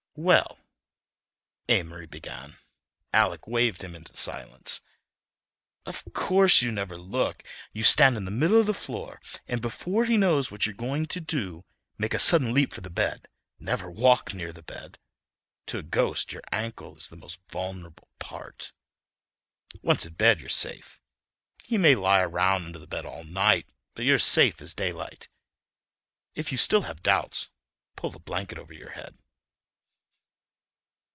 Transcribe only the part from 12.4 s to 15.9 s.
leap for the bed—never walk near the bed; to a